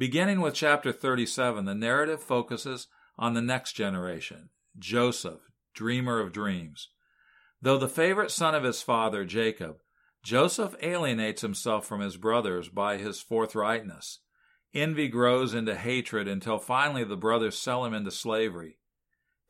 Beginning 0.00 0.40
with 0.40 0.54
chapter 0.54 0.92
37, 0.92 1.66
the 1.66 1.74
narrative 1.74 2.22
focuses 2.22 2.86
on 3.18 3.34
the 3.34 3.42
next 3.42 3.74
generation, 3.74 4.48
Joseph, 4.78 5.42
dreamer 5.74 6.20
of 6.20 6.32
dreams. 6.32 6.88
Though 7.60 7.76
the 7.76 7.86
favorite 7.86 8.30
son 8.30 8.54
of 8.54 8.64
his 8.64 8.80
father, 8.80 9.26
Jacob, 9.26 9.82
Joseph 10.22 10.74
alienates 10.82 11.42
himself 11.42 11.86
from 11.86 12.00
his 12.00 12.16
brothers 12.16 12.70
by 12.70 12.96
his 12.96 13.20
forthrightness. 13.20 14.20
Envy 14.72 15.06
grows 15.06 15.52
into 15.52 15.74
hatred 15.74 16.26
until 16.26 16.58
finally 16.58 17.04
the 17.04 17.14
brothers 17.14 17.58
sell 17.58 17.84
him 17.84 17.92
into 17.92 18.10
slavery. 18.10 18.78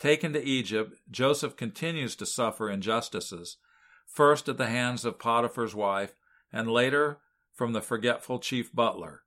Taken 0.01 0.33
to 0.33 0.43
Egypt, 0.43 0.99
Joseph 1.09 1.55
continues 1.55 2.17
to 2.17 2.27
suffer 2.27 2.69
injustices, 2.69 3.59
first 4.05 4.49
at 4.49 4.59
the 4.59 4.67
hands 4.67 5.05
of 5.05 5.21
Potiphar's 5.21 5.77
wife, 5.77 6.17
and 6.53 6.69
later 6.69 7.21
from 7.55 7.73
the 7.73 7.81
forgetful 7.81 8.41
chief 8.41 8.75
butler. 8.75 9.23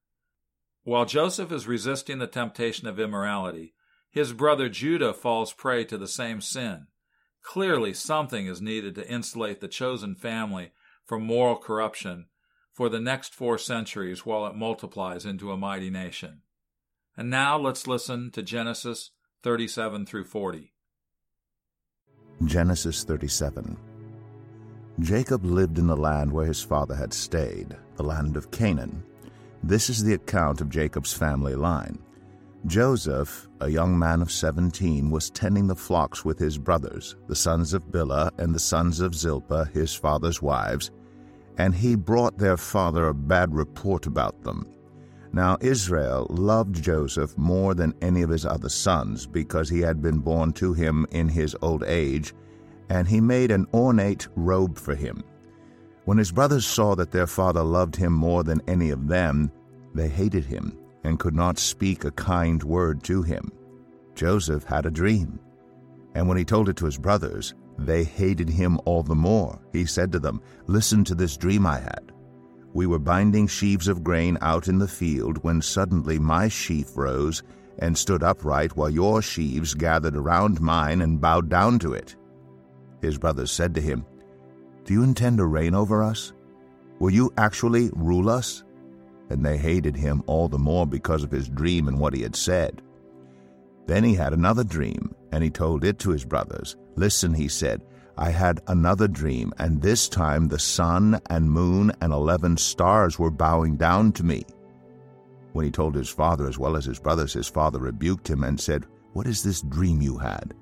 While 0.84 1.06
Joseph 1.06 1.52
is 1.52 1.68
resisting 1.68 2.20
the 2.20 2.28
temptation 2.28 2.88
of 2.88 3.00
immorality, 3.00 3.74
his 4.10 4.34
brother 4.34 4.68
Judah 4.68 5.14
falls 5.14 5.54
prey 5.54 5.86
to 5.86 5.98
the 5.98 6.08
same 6.08 6.42
sin. 6.42 6.88
Clearly, 7.42 7.94
something 7.94 8.48
is 8.48 8.62
needed 8.62 8.96
to 8.96 9.10
insulate 9.10 9.62
the 9.62 9.68
chosen 9.68 10.16
family 10.16 10.72
from 11.06 11.26
moral 11.26 11.56
corruption 11.56 12.28
for 12.74 12.90
the 12.90 13.00
next 13.00 13.34
four 13.34 13.58
centuries 13.58 14.26
while 14.26 14.46
it 14.46 14.56
multiplies 14.56 15.26
into 15.26 15.52
a 15.52 15.58
mighty 15.58 15.90
nation. 15.90 16.42
And 17.16 17.30
now 17.30 17.58
let's 17.58 17.88
listen 17.88 18.32
to 18.32 18.42
Genesis 18.42 19.12
37 19.44 20.06
through 20.06 20.26
40. 20.26 20.74
Genesis 22.46 23.04
37 23.04 23.78
Jacob 25.00 25.46
lived 25.46 25.78
in 25.78 25.88
the 25.88 25.96
land 25.96 26.32
where 26.32 26.46
his 26.46 26.62
father 26.62 26.96
had 26.96 27.14
stayed, 27.14 27.76
the 27.96 28.04
land 28.04 28.36
of 28.36 28.52
Canaan. 28.52 29.04
This 29.66 29.90
is 29.90 30.04
the 30.04 30.14
account 30.14 30.60
of 30.60 30.70
Jacob's 30.70 31.14
family 31.14 31.56
line. 31.56 31.98
Joseph, 32.66 33.48
a 33.62 33.70
young 33.70 33.98
man 33.98 34.22
of 34.22 34.32
seventeen, 34.32 35.10
was 35.10 35.30
tending 35.30 35.68
the 35.68 35.76
flocks 35.76 36.26
with 36.26 36.38
his 36.38 36.58
brothers, 36.58 37.16
the 37.28 37.36
sons 37.36 37.74
of 37.74 37.92
Bilhah 37.92 38.32
and 38.40 38.54
the 38.54 38.60
sons 38.60 39.00
of 39.00 39.16
Zilpah, 39.16 39.70
his 39.74 39.96
father's 39.96 40.42
wives, 40.42 40.92
and 41.58 41.74
he 41.74 41.96
brought 41.96 42.38
their 42.38 42.58
father 42.58 43.08
a 43.08 43.14
bad 43.14 43.56
report 43.56 44.06
about 44.06 44.44
them. 44.44 44.68
Now 45.32 45.58
Israel 45.62 46.28
loved 46.30 46.84
Joseph 46.84 47.38
more 47.38 47.74
than 47.74 47.96
any 48.02 48.22
of 48.22 48.30
his 48.30 48.46
other 48.46 48.70
sons, 48.70 49.26
because 49.26 49.70
he 49.70 49.80
had 49.80 50.02
been 50.02 50.20
born 50.20 50.52
to 50.54 50.74
him 50.74 51.08
in 51.12 51.30
his 51.30 51.56
old 51.62 51.84
age, 51.86 52.34
and 52.90 53.08
he 53.08 53.22
made 53.22 53.50
an 53.50 53.68
ornate 53.74 54.28
robe 54.36 54.78
for 54.78 54.94
him. 54.94 55.24
When 56.06 56.18
his 56.18 56.32
brothers 56.32 56.66
saw 56.66 56.96
that 56.96 57.12
their 57.12 57.28
father 57.28 57.64
loved 57.64 57.96
him 57.96 58.14
more 58.14 58.44
than 58.44 58.62
any 58.68 58.90
of 58.90 59.08
them, 59.08 59.52
they 59.94 60.10
hated 60.10 60.46
him 60.46 60.78
and 61.04 61.20
could 61.20 61.36
not 61.36 61.58
speak 61.58 62.04
a 62.04 62.12
kind 62.12 62.62
word 62.64 63.04
to 63.04 63.22
him. 63.22 63.52
Joseph 64.16 64.64
had 64.64 64.86
a 64.86 64.92
dream, 64.92 65.40
and 66.14 66.28
when 66.28 66.38
he 66.38 66.46
told 66.46 66.70
it 66.70 66.76
to 66.78 66.86
his 66.86 66.98
brothers, 66.98 67.54
they 67.78 68.04
hated 68.04 68.50
him 68.50 68.80
all 68.86 69.04
the 69.04 69.16
more. 69.16 69.60
He 69.72 69.86
said 69.86 70.12
to 70.12 70.20
them, 70.20 70.42
Listen 70.68 71.04
to 71.06 71.16
this 71.16 71.38
dream 71.38 71.66
I 71.66 71.80
had. 71.80 72.12
We 72.74 72.86
were 72.86 73.00
binding 73.00 73.48
sheaves 73.48 73.88
of 73.88 74.04
grain 74.04 74.38
out 74.42 74.68
in 74.68 74.80
the 74.80 74.88
field 74.88 75.44
when 75.44 75.62
suddenly 75.62 76.20
my 76.20 76.48
sheaf 76.48 76.96
rose 76.96 77.44
and 77.80 77.98
stood 77.98 78.24
upright 78.24 78.76
while 78.76 78.90
your 78.90 79.22
sheaves 79.22 79.74
gathered 79.74 80.16
around 80.16 80.62
mine 80.62 81.02
and 81.02 81.22
bowed 81.22 81.50
down 81.50 81.80
to 81.80 81.94
it. 81.94 82.16
His 83.02 83.18
brothers 83.18 83.52
said 83.52 83.74
to 83.76 83.82
him, 83.82 84.06
do 84.86 84.94
you 84.94 85.04
intend 85.04 85.38
to 85.38 85.46
reign 85.46 85.76
over 85.76 86.04
us? 86.04 86.34
Will 87.00 87.12
you 87.12 87.34
actually 87.38 87.90
rule 87.94 88.30
us? 88.30 88.64
And 89.30 89.46
they 89.46 89.58
hated 89.58 89.96
him 89.96 90.24
all 90.28 90.48
the 90.48 90.60
more 90.60 90.86
because 90.86 91.24
of 91.24 91.32
his 91.32 91.50
dream 91.50 91.88
and 91.88 92.00
what 92.00 92.14
he 92.14 92.22
had 92.22 92.36
said. 92.36 92.82
Then 93.88 94.04
he 94.04 94.16
had 94.16 94.34
another 94.34 94.64
dream, 94.64 95.14
and 95.32 95.44
he 95.44 95.50
told 95.50 95.84
it 95.84 96.00
to 96.00 96.12
his 96.12 96.26
brothers. 96.26 96.76
Listen, 96.96 97.34
he 97.34 97.48
said, 97.48 97.82
I 98.18 98.30
had 98.30 98.62
another 98.68 99.08
dream, 99.08 99.54
and 99.58 99.82
this 99.82 100.08
time 100.08 100.48
the 100.48 100.60
sun 100.60 101.20
and 101.30 101.50
moon 101.50 101.92
and 102.02 102.14
eleven 102.14 102.58
stars 102.58 103.18
were 103.18 103.32
bowing 103.32 103.76
down 103.76 104.12
to 104.14 104.24
me. 104.24 104.46
When 105.54 105.66
he 105.66 105.72
told 105.72 105.96
his 105.96 106.10
father 106.10 106.48
as 106.48 106.58
well 106.60 106.76
as 106.76 106.86
his 106.86 107.00
brothers, 107.00 107.34
his 107.34 107.48
father 107.48 107.80
rebuked 107.80 108.30
him 108.30 108.44
and 108.44 108.60
said, 108.60 108.86
What 109.14 109.28
is 109.28 109.44
this 109.44 109.62
dream 109.62 110.02
you 110.02 110.18
had? 110.18 110.54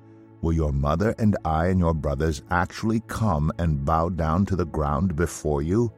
Will 0.42 0.54
your 0.54 0.72
mother 0.72 1.14
and 1.20 1.38
I 1.46 1.68
and 1.68 1.80
your 1.80 1.94
brothers 1.94 2.42
actually 2.50 3.02
come 3.02 3.52
and 3.60 3.86
bow 3.86 4.10
down 4.10 4.46
to 4.48 4.56
the 4.56 4.66
ground 4.66 5.16
before 5.16 5.62
you? 5.62 5.92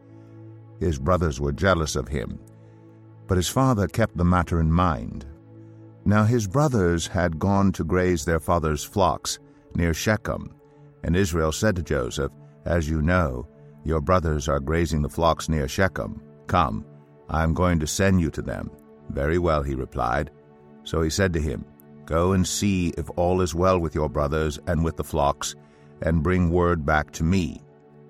His 0.79 0.99
brothers 0.99 1.39
were 1.39 1.53
jealous 1.53 1.95
of 1.95 2.09
him, 2.09 2.39
but 3.27 3.37
his 3.37 3.47
father 3.47 3.87
kept 3.87 4.17
the 4.17 4.25
matter 4.25 4.59
in 4.59 4.71
mind. 4.71 5.25
Now 6.05 6.25
his 6.25 6.47
brothers 6.47 7.07
had 7.07 7.39
gone 7.39 7.71
to 7.73 7.85
graze 7.85 8.25
their 8.25 8.41
father's 8.41 8.83
flocks 8.83 9.39
near 9.75 9.93
Shechem, 9.93 10.53
and 11.03 11.15
Israel 11.15 11.53
said 11.53 11.77
to 11.77 11.83
Joseph, 11.83 12.31
As 12.65 12.89
you 12.89 13.01
know, 13.01 13.47
your 13.85 14.01
brothers 14.01 14.49
are 14.49 14.59
grazing 14.59 15.01
the 15.01 15.09
flocks 15.09 15.47
near 15.47 15.67
Shechem. 15.67 16.21
Come, 16.47 16.85
I 17.29 17.43
am 17.43 17.53
going 17.53 17.79
to 17.79 17.87
send 17.87 18.19
you 18.19 18.29
to 18.31 18.41
them. 18.41 18.69
Very 19.09 19.37
well, 19.37 19.63
he 19.63 19.75
replied. 19.75 20.31
So 20.83 21.01
he 21.01 21.09
said 21.09 21.31
to 21.33 21.41
him, 21.41 21.65
Go 22.05 22.33
and 22.33 22.47
see 22.47 22.93
if 22.97 23.09
all 23.15 23.41
is 23.41 23.55
well 23.55 23.79
with 23.79 23.95
your 23.95 24.09
brothers 24.09 24.59
and 24.67 24.83
with 24.83 24.97
the 24.97 25.03
flocks, 25.03 25.55
and 26.01 26.23
bring 26.23 26.49
word 26.49 26.85
back 26.85 27.11
to 27.11 27.23
me. 27.23 27.61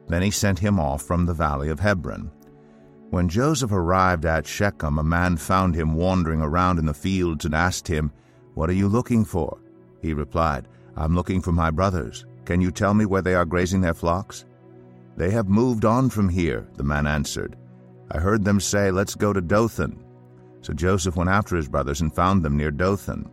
Then 0.07 0.21
he 0.21 0.31
sent 0.31 0.59
him 0.59 0.79
off 0.79 1.03
from 1.03 1.25
the 1.25 1.33
valley 1.33 1.69
of 1.69 1.79
Hebron. 1.79 2.31
When 3.11 3.29
Joseph 3.29 3.71
arrived 3.71 4.25
at 4.25 4.47
Shechem, 4.47 4.97
a 4.97 5.03
man 5.03 5.37
found 5.37 5.75
him 5.75 5.93
wandering 5.93 6.41
around 6.41 6.79
in 6.79 6.85
the 6.85 6.93
fields 6.93 7.45
and 7.45 7.53
asked 7.53 7.87
him, 7.87 8.11
What 8.55 8.69
are 8.69 8.73
you 8.73 8.87
looking 8.87 9.23
for? 9.23 9.59
He 10.01 10.13
replied, 10.13 10.67
I'm 10.95 11.15
looking 11.15 11.41
for 11.41 11.51
my 11.51 11.69
brothers. 11.69 12.25
Can 12.45 12.59
you 12.59 12.71
tell 12.71 12.93
me 12.93 13.05
where 13.05 13.21
they 13.21 13.35
are 13.35 13.45
grazing 13.45 13.81
their 13.81 13.93
flocks? 13.93 14.45
They 15.15 15.29
have 15.29 15.47
moved 15.47 15.85
on 15.85 16.09
from 16.09 16.27
here, 16.27 16.67
the 16.75 16.83
man 16.83 17.05
answered. 17.05 17.55
I 18.11 18.19
heard 18.19 18.43
them 18.43 18.59
say, 18.59 18.89
Let's 18.89 19.15
go 19.15 19.31
to 19.31 19.41
Dothan. 19.41 20.03
So 20.61 20.73
Joseph 20.73 21.15
went 21.15 21.29
after 21.29 21.55
his 21.55 21.69
brothers 21.69 22.01
and 22.01 22.13
found 22.13 22.43
them 22.43 22.57
near 22.57 22.71
Dothan. 22.71 23.29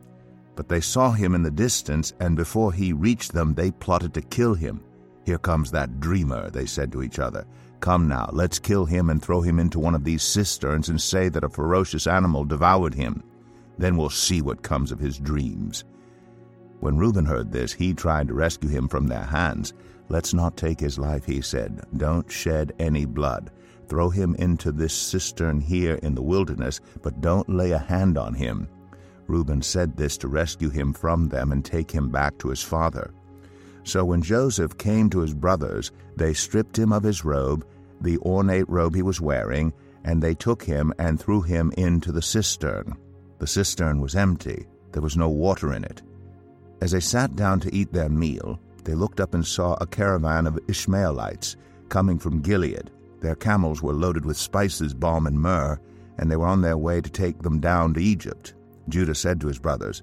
But 0.60 0.68
they 0.68 0.82
saw 0.82 1.12
him 1.12 1.34
in 1.34 1.42
the 1.42 1.50
distance, 1.50 2.12
and 2.20 2.36
before 2.36 2.70
he 2.70 2.92
reached 2.92 3.32
them, 3.32 3.54
they 3.54 3.70
plotted 3.70 4.12
to 4.12 4.20
kill 4.20 4.52
him. 4.52 4.84
Here 5.24 5.38
comes 5.38 5.70
that 5.70 6.00
dreamer, 6.00 6.50
they 6.50 6.66
said 6.66 6.92
to 6.92 7.02
each 7.02 7.18
other. 7.18 7.46
Come 7.80 8.08
now, 8.08 8.28
let's 8.30 8.58
kill 8.58 8.84
him 8.84 9.08
and 9.08 9.22
throw 9.22 9.40
him 9.40 9.58
into 9.58 9.78
one 9.78 9.94
of 9.94 10.04
these 10.04 10.22
cisterns 10.22 10.90
and 10.90 11.00
say 11.00 11.30
that 11.30 11.44
a 11.44 11.48
ferocious 11.48 12.06
animal 12.06 12.44
devoured 12.44 12.92
him. 12.92 13.22
Then 13.78 13.96
we'll 13.96 14.10
see 14.10 14.42
what 14.42 14.62
comes 14.62 14.92
of 14.92 14.98
his 14.98 15.18
dreams. 15.18 15.84
When 16.80 16.98
Reuben 16.98 17.24
heard 17.24 17.52
this, 17.52 17.72
he 17.72 17.94
tried 17.94 18.28
to 18.28 18.34
rescue 18.34 18.68
him 18.68 18.86
from 18.86 19.06
their 19.06 19.24
hands. 19.24 19.72
Let's 20.10 20.34
not 20.34 20.58
take 20.58 20.78
his 20.78 20.98
life, 20.98 21.24
he 21.24 21.40
said. 21.40 21.80
Don't 21.96 22.30
shed 22.30 22.74
any 22.78 23.06
blood. 23.06 23.50
Throw 23.88 24.10
him 24.10 24.34
into 24.34 24.72
this 24.72 24.92
cistern 24.92 25.58
here 25.58 25.94
in 26.02 26.14
the 26.14 26.20
wilderness, 26.20 26.82
but 27.00 27.22
don't 27.22 27.48
lay 27.48 27.70
a 27.70 27.78
hand 27.78 28.18
on 28.18 28.34
him. 28.34 28.68
Reuben 29.30 29.62
said 29.62 29.96
this 29.96 30.18
to 30.18 30.28
rescue 30.28 30.70
him 30.70 30.92
from 30.92 31.28
them 31.28 31.52
and 31.52 31.64
take 31.64 31.90
him 31.90 32.10
back 32.10 32.36
to 32.38 32.48
his 32.48 32.62
father. 32.62 33.14
So 33.84 34.04
when 34.04 34.22
Joseph 34.22 34.76
came 34.76 35.08
to 35.10 35.20
his 35.20 35.32
brothers, 35.32 35.92
they 36.16 36.34
stripped 36.34 36.78
him 36.78 36.92
of 36.92 37.04
his 37.04 37.24
robe, 37.24 37.64
the 38.00 38.18
ornate 38.18 38.68
robe 38.68 38.94
he 38.94 39.02
was 39.02 39.20
wearing, 39.20 39.72
and 40.04 40.22
they 40.22 40.34
took 40.34 40.62
him 40.62 40.92
and 40.98 41.18
threw 41.18 41.42
him 41.42 41.72
into 41.76 42.12
the 42.12 42.22
cistern. 42.22 42.96
The 43.38 43.46
cistern 43.46 44.00
was 44.00 44.16
empty, 44.16 44.66
there 44.92 45.02
was 45.02 45.16
no 45.16 45.28
water 45.28 45.72
in 45.72 45.84
it. 45.84 46.02
As 46.80 46.90
they 46.90 47.00
sat 47.00 47.36
down 47.36 47.60
to 47.60 47.74
eat 47.74 47.92
their 47.92 48.08
meal, 48.08 48.58
they 48.84 48.94
looked 48.94 49.20
up 49.20 49.34
and 49.34 49.46
saw 49.46 49.74
a 49.74 49.86
caravan 49.86 50.46
of 50.46 50.58
Ishmaelites 50.68 51.56
coming 51.88 52.18
from 52.18 52.40
Gilead. 52.40 52.90
Their 53.20 53.34
camels 53.36 53.82
were 53.82 53.92
loaded 53.92 54.24
with 54.24 54.36
spices, 54.36 54.94
balm, 54.94 55.26
and 55.26 55.38
myrrh, 55.38 55.78
and 56.18 56.30
they 56.30 56.36
were 56.36 56.46
on 56.46 56.62
their 56.62 56.78
way 56.78 57.00
to 57.00 57.10
take 57.10 57.42
them 57.42 57.60
down 57.60 57.94
to 57.94 58.02
Egypt. 58.02 58.54
Judah 58.90 59.14
said 59.14 59.40
to 59.40 59.48
his 59.48 59.58
brothers, 59.58 60.02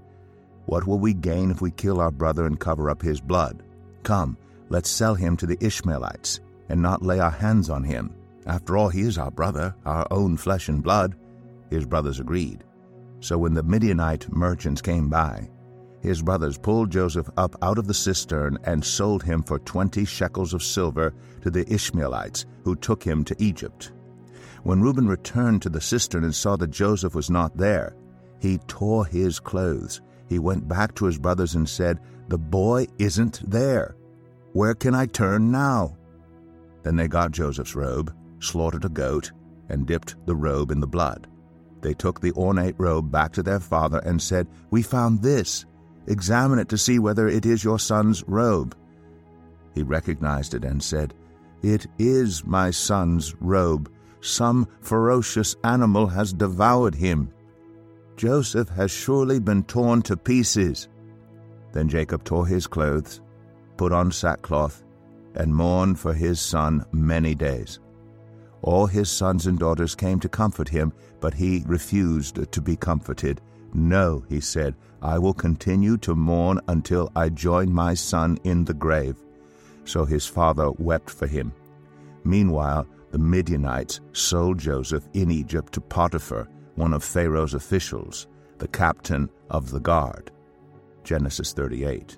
What 0.65 0.87
will 0.87 0.99
we 0.99 1.13
gain 1.13 1.51
if 1.51 1.61
we 1.61 1.71
kill 1.71 1.99
our 1.99 2.11
brother 2.11 2.45
and 2.45 2.59
cover 2.59 2.89
up 2.89 3.01
his 3.01 3.21
blood? 3.21 3.63
Come, 4.03 4.37
let's 4.69 4.89
sell 4.89 5.15
him 5.15 5.37
to 5.37 5.45
the 5.45 5.57
Ishmaelites, 5.59 6.39
and 6.69 6.81
not 6.81 7.03
lay 7.03 7.19
our 7.19 7.31
hands 7.31 7.69
on 7.69 7.83
him. 7.83 8.13
After 8.45 8.77
all, 8.77 8.89
he 8.89 9.01
is 9.01 9.17
our 9.17 9.31
brother, 9.31 9.75
our 9.85 10.07
own 10.11 10.37
flesh 10.37 10.69
and 10.69 10.81
blood. 10.81 11.15
His 11.69 11.85
brothers 11.85 12.19
agreed. 12.19 12.63
So 13.19 13.37
when 13.37 13.53
the 13.53 13.63
Midianite 13.63 14.31
merchants 14.31 14.81
came 14.81 15.09
by, 15.09 15.49
his 16.01 16.21
brothers 16.21 16.57
pulled 16.57 16.91
Joseph 16.91 17.29
up 17.35 17.55
out 17.61 17.77
of 17.77 17.87
the 17.87 17.93
cistern 17.93 18.57
and 18.63 18.85
sold 18.85 19.23
him 19.23 19.43
for 19.43 19.59
twenty 19.59 20.05
shekels 20.05 20.53
of 20.53 20.63
silver 20.63 21.13
to 21.41 21.49
the 21.49 21.71
Ishmaelites, 21.71 22.45
who 22.63 22.75
took 22.75 23.03
him 23.03 23.23
to 23.25 23.35
Egypt. 23.39 23.91
When 24.63 24.81
Reuben 24.81 25.07
returned 25.07 25.61
to 25.63 25.69
the 25.69 25.81
cistern 25.81 26.23
and 26.23 26.33
saw 26.33 26.55
that 26.57 26.71
Joseph 26.71 27.15
was 27.15 27.29
not 27.29 27.57
there, 27.57 27.95
he 28.39 28.57
tore 28.67 29.05
his 29.05 29.39
clothes. 29.39 30.01
He 30.27 30.39
went 30.39 30.67
back 30.67 30.95
to 30.95 31.05
his 31.05 31.17
brothers 31.17 31.55
and 31.55 31.67
said, 31.67 31.99
The 32.27 32.37
boy 32.37 32.87
isn't 32.99 33.49
there. 33.49 33.95
Where 34.53 34.73
can 34.73 34.95
I 34.95 35.05
turn 35.05 35.51
now? 35.51 35.97
Then 36.83 36.95
they 36.95 37.07
got 37.07 37.31
Joseph's 37.31 37.75
robe, 37.75 38.13
slaughtered 38.39 38.85
a 38.85 38.89
goat, 38.89 39.31
and 39.69 39.85
dipped 39.85 40.15
the 40.25 40.35
robe 40.35 40.71
in 40.71 40.79
the 40.79 40.87
blood. 40.87 41.27
They 41.81 41.93
took 41.93 42.19
the 42.19 42.31
ornate 42.33 42.75
robe 42.77 43.11
back 43.11 43.33
to 43.33 43.43
their 43.43 43.59
father 43.59 43.99
and 43.99 44.21
said, 44.21 44.47
We 44.71 44.81
found 44.81 45.21
this. 45.21 45.65
Examine 46.07 46.59
it 46.59 46.69
to 46.69 46.77
see 46.77 46.99
whether 46.99 47.27
it 47.27 47.45
is 47.45 47.63
your 47.63 47.79
son's 47.79 48.23
robe. 48.27 48.75
He 49.75 49.83
recognized 49.83 50.53
it 50.53 50.63
and 50.63 50.81
said, 50.81 51.13
It 51.61 51.85
is 51.99 52.45
my 52.45 52.71
son's 52.71 53.35
robe. 53.41 53.91
Some 54.21 54.67
ferocious 54.81 55.55
animal 55.63 56.07
has 56.07 56.33
devoured 56.33 56.95
him. 56.95 57.31
Joseph 58.17 58.67
has 58.69 58.89
surely 58.89 59.39
been 59.39 59.63
torn 59.63 60.01
to 60.01 60.17
pieces. 60.17 60.89
Then 61.71 61.87
Jacob 61.87 62.23
tore 62.23 62.47
his 62.47 62.65
clothes, 62.65 63.21
put 63.77 63.91
on 63.91 64.11
sackcloth, 64.11 64.83
and 65.35 65.55
mourned 65.55 65.99
for 65.99 66.15
his 66.15 66.41
son 66.41 66.83
many 66.91 67.35
days. 67.35 67.79
All 68.63 68.87
his 68.87 69.09
sons 69.09 69.45
and 69.45 69.59
daughters 69.59 69.93
came 69.93 70.19
to 70.21 70.29
comfort 70.29 70.67
him, 70.67 70.91
but 71.19 71.35
he 71.35 71.63
refused 71.67 72.51
to 72.51 72.61
be 72.61 72.75
comforted. 72.75 73.39
No, 73.73 74.25
he 74.27 74.39
said, 74.39 74.75
I 75.03 75.19
will 75.19 75.35
continue 75.35 75.97
to 75.97 76.15
mourn 76.15 76.59
until 76.67 77.11
I 77.15 77.29
join 77.29 77.71
my 77.71 77.93
son 77.93 78.39
in 78.43 78.65
the 78.65 78.73
grave. 78.73 79.17
So 79.85 80.05
his 80.05 80.25
father 80.25 80.71
wept 80.71 81.11
for 81.11 81.27
him. 81.27 81.53
Meanwhile, 82.23 82.87
the 83.11 83.19
Midianites 83.19 84.01
sold 84.11 84.57
Joseph 84.57 85.07
in 85.13 85.29
Egypt 85.29 85.73
to 85.73 85.81
Potiphar, 85.81 86.47
one 86.77 86.93
of 86.93 87.03
Pharaoh's 87.03 87.53
officials, 87.53 88.27
the 88.59 88.67
captain 88.67 89.29
of 89.49 89.71
the 89.71 89.79
guard. 89.79 90.31
Genesis 91.03 91.53
38. 91.53 92.17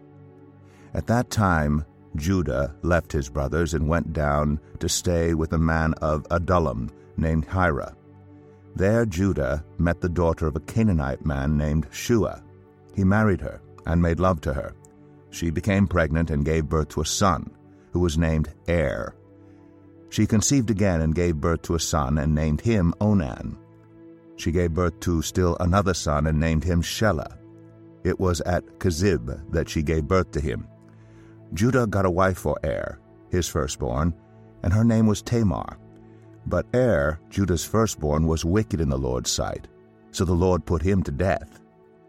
At 0.93 1.07
that 1.07 1.29
time, 1.29 1.85
Judah 2.15 2.75
left 2.81 3.11
his 3.11 3.29
brothers 3.29 3.73
and 3.73 3.87
went 3.87 4.13
down 4.13 4.59
to 4.79 4.89
stay 4.89 5.33
with 5.33 5.53
a 5.53 5.57
man 5.57 5.93
of 5.95 6.25
Adullam 6.31 6.91
named 7.17 7.45
Hira. 7.45 7.95
There 8.75 9.05
Judah 9.05 9.63
met 9.77 10.01
the 10.01 10.09
daughter 10.09 10.47
of 10.47 10.55
a 10.55 10.61
Canaanite 10.61 11.25
man 11.25 11.57
named 11.57 11.87
Shua. 11.91 12.41
He 12.95 13.03
married 13.03 13.41
her 13.41 13.61
and 13.85 14.01
made 14.01 14.19
love 14.19 14.41
to 14.41 14.53
her. 14.53 14.73
She 15.31 15.49
became 15.49 15.87
pregnant 15.87 16.31
and 16.31 16.45
gave 16.45 16.69
birth 16.69 16.89
to 16.89 17.01
a 17.01 17.05
son, 17.05 17.51
who 17.91 17.99
was 17.99 18.17
named 18.17 18.49
Er. 18.67 19.15
She 20.09 20.25
conceived 20.25 20.71
again 20.71 21.01
and 21.01 21.13
gave 21.13 21.35
birth 21.35 21.61
to 21.63 21.75
a 21.75 21.79
son 21.79 22.17
and 22.17 22.33
named 22.33 22.61
him 22.61 22.93
Onan. 22.99 23.57
She 24.39 24.53
gave 24.53 24.73
birth 24.73 24.97
to 25.01 25.21
still 25.21 25.57
another 25.59 25.93
son 25.93 26.27
and 26.27 26.39
named 26.39 26.63
him 26.63 26.81
Shelah. 26.81 27.37
It 28.05 28.17
was 28.17 28.39
at 28.41 28.79
Kezib 28.79 29.51
that 29.51 29.67
she 29.67 29.83
gave 29.83 30.07
birth 30.07 30.31
to 30.31 30.39
him. 30.39 30.65
Judah 31.53 31.85
got 31.85 32.05
a 32.05 32.09
wife 32.09 32.37
for 32.37 32.57
Er, 32.63 32.99
his 33.29 33.49
firstborn, 33.49 34.13
and 34.63 34.71
her 34.71 34.85
name 34.85 35.07
was 35.07 35.21
Tamar. 35.21 35.77
But 36.45 36.67
Er, 36.73 37.19
Judah's 37.29 37.65
firstborn, 37.65 38.27
was 38.27 38.45
wicked 38.45 38.79
in 38.79 38.87
the 38.87 38.97
Lord's 38.97 39.29
sight, 39.29 39.67
so 40.11 40.23
the 40.23 40.31
Lord 40.31 40.65
put 40.65 40.81
him 40.81 41.03
to 41.03 41.11
death. 41.11 41.59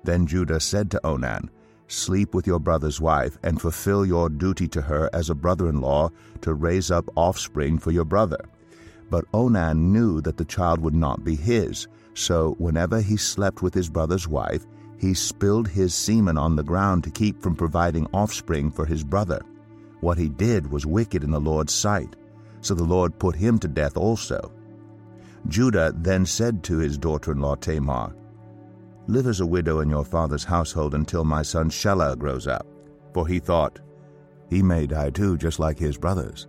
Then 0.05 0.25
Judah 0.25 0.61
said 0.61 0.89
to 0.93 1.05
Onan, 1.05 1.51
Sleep 1.89 2.33
with 2.33 2.47
your 2.47 2.61
brother's 2.61 3.01
wife, 3.01 3.39
and 3.43 3.61
fulfill 3.61 4.07
your 4.07 4.29
duty 4.29 4.69
to 4.69 4.83
her 4.83 5.11
as 5.13 5.31
a 5.31 5.35
brother-in-law 5.35 6.11
to 6.43 6.55
raise 6.55 6.93
up 6.93 7.11
offspring 7.17 7.77
for 7.77 7.91
your 7.91 8.05
brother. 8.05 8.39
But 9.11 9.25
Onan 9.35 9.93
knew 9.93 10.21
that 10.21 10.37
the 10.37 10.45
child 10.45 10.79
would 10.81 10.95
not 10.95 11.25
be 11.25 11.35
his, 11.35 11.89
so 12.15 12.55
whenever 12.59 13.01
he 13.01 13.17
slept 13.17 13.63
with 13.63 13.75
his 13.75 13.89
brother's 13.89 14.29
wife, 14.29 14.67
he 14.99 15.15
spilled 15.15 15.69
his 15.69 15.95
semen 15.95 16.37
on 16.37 16.57
the 16.57 16.63
ground 16.63 17.05
to 17.05 17.11
keep 17.11 17.41
from 17.41 17.57
providing 17.57 18.07
offspring 18.13 18.71
for 18.71 18.85
his 18.85 19.03
brother. 19.03 19.41
What 20.01 20.19
he 20.19 20.29
did 20.29 20.71
was 20.71 20.85
wicked 20.87 21.25
in 21.25 21.31
the 21.31 21.41
Lord's 21.41 21.75
sight, 21.75 22.17
so 22.61 22.75
the 22.75 22.85
Lord 22.85 23.19
put 23.19 23.35
him 23.35 23.59
to 23.61 23.69
death 23.69 23.97
also. 23.97 24.53
Judah 25.49 25.93
then 25.97 26.27
said 26.27 26.63
to 26.65 26.79
his 26.79 26.99
daughter-in-law 26.99 27.57
Tamar, 27.57 28.15
Live 29.07 29.27
as 29.27 29.41
a 29.41 29.47
widow 29.47 29.81
in 29.81 29.89
your 29.89 30.05
father's 30.05 30.45
household 30.45 30.95
until 30.95 31.25
my 31.25 31.43
son 31.43 31.71
Shelah 31.71 32.19
grows 32.19 32.47
up. 32.47 32.67
For 33.15 33.27
he 33.27 33.41
thought, 33.41 33.81
He 34.51 34.63
may 34.63 34.87
die 34.87 35.11
too, 35.11 35.37
just 35.37 35.59
like 35.59 35.79
his 35.79 35.97
brothers. 35.97 36.47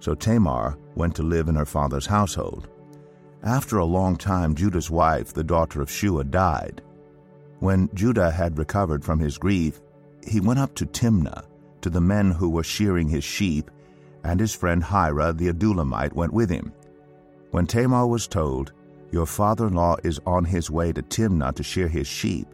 So 0.00 0.14
Tamar 0.14 0.78
went 0.94 1.16
to 1.16 1.22
live 1.22 1.48
in 1.48 1.56
her 1.56 1.64
father's 1.64 2.06
household. 2.06 2.68
After 3.42 3.78
a 3.78 3.84
long 3.84 4.16
time, 4.16 4.54
Judah's 4.54 4.90
wife, 4.90 5.32
the 5.32 5.44
daughter 5.44 5.80
of 5.80 5.90
Shua, 5.90 6.24
died. 6.24 6.82
When 7.60 7.88
Judah 7.94 8.30
had 8.30 8.58
recovered 8.58 9.04
from 9.04 9.20
his 9.20 9.38
grief, 9.38 9.80
he 10.26 10.40
went 10.40 10.58
up 10.58 10.74
to 10.74 10.86
Timnah, 10.86 11.44
to 11.82 11.90
the 11.90 12.00
men 12.00 12.32
who 12.32 12.50
were 12.50 12.64
shearing 12.64 13.08
his 13.08 13.22
sheep, 13.24 13.70
and 14.24 14.40
his 14.40 14.54
friend 14.54 14.82
Hira 14.82 15.32
the 15.32 15.48
Adullamite 15.48 16.14
went 16.14 16.32
with 16.32 16.50
him. 16.50 16.72
When 17.52 17.66
Tamar 17.66 18.06
was 18.08 18.26
told, 18.26 18.72
Your 19.12 19.26
father-in-law 19.26 19.98
is 20.02 20.20
on 20.26 20.44
his 20.44 20.70
way 20.70 20.92
to 20.92 21.02
Timnah 21.02 21.54
to 21.54 21.62
shear 21.62 21.88
his 21.88 22.08
sheep, 22.08 22.48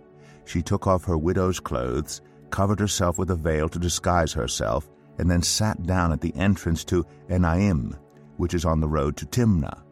she 0.44 0.62
took 0.62 0.86
off 0.86 1.04
her 1.04 1.16
widow's 1.16 1.58
clothes, 1.60 2.20
covered 2.50 2.78
herself 2.78 3.18
with 3.18 3.30
a 3.30 3.36
veil 3.36 3.70
to 3.70 3.78
disguise 3.78 4.34
herself, 4.34 4.88
and 5.18 5.30
then 5.30 5.42
sat 5.42 5.82
down 5.84 6.12
at 6.12 6.20
the 6.20 6.34
entrance 6.36 6.84
to 6.84 7.06
Enaim, 7.30 7.96
which 8.36 8.52
is 8.52 8.66
on 8.66 8.80
the 8.80 8.88
road 8.88 9.16
to 9.16 9.26
Timnah 9.26 9.84